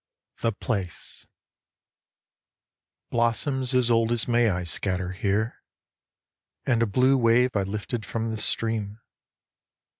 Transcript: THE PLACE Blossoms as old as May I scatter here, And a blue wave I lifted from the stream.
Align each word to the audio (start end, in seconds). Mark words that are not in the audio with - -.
THE 0.41 0.51
PLACE 0.51 1.27
Blossoms 3.11 3.75
as 3.75 3.91
old 3.91 4.11
as 4.11 4.27
May 4.27 4.49
I 4.49 4.63
scatter 4.63 5.11
here, 5.11 5.61
And 6.65 6.81
a 6.81 6.87
blue 6.87 7.19
wave 7.19 7.55
I 7.55 7.61
lifted 7.61 8.03
from 8.03 8.31
the 8.31 8.37
stream. 8.37 8.99